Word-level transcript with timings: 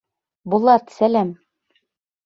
Булат, 0.53 0.89
сәләм! 0.97 1.33